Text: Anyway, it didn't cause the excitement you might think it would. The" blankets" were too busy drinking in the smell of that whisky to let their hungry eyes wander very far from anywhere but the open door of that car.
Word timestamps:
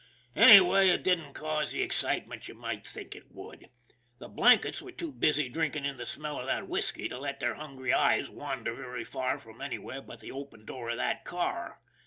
Anyway, 0.35 0.89
it 0.89 1.03
didn't 1.03 1.33
cause 1.33 1.69
the 1.69 1.83
excitement 1.83 2.47
you 2.47 2.55
might 2.55 2.87
think 2.87 3.15
it 3.15 3.29
would. 3.31 3.69
The" 4.17 4.27
blankets" 4.29 4.81
were 4.81 4.91
too 4.91 5.11
busy 5.11 5.47
drinking 5.47 5.85
in 5.85 5.97
the 5.97 6.07
smell 6.07 6.39
of 6.39 6.47
that 6.47 6.67
whisky 6.67 7.07
to 7.07 7.19
let 7.19 7.39
their 7.39 7.53
hungry 7.53 7.93
eyes 7.93 8.27
wander 8.27 8.73
very 8.73 9.03
far 9.05 9.37
from 9.37 9.61
anywhere 9.61 10.01
but 10.01 10.19
the 10.19 10.31
open 10.31 10.65
door 10.65 10.89
of 10.89 10.97
that 10.97 11.23
car. 11.23 11.81